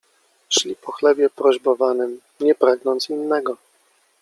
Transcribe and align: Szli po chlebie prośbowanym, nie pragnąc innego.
Szli 0.49 0.75
po 0.75 0.91
chlebie 0.91 1.29
prośbowanym, 1.29 2.19
nie 2.39 2.55
pragnąc 2.55 3.09
innego. 3.09 3.57